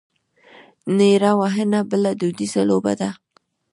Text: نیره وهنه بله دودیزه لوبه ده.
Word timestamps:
نیره 0.97 1.31
وهنه 1.39 1.79
بله 1.89 2.11
دودیزه 2.19 2.61
لوبه 2.69 2.93
ده. 2.99 3.09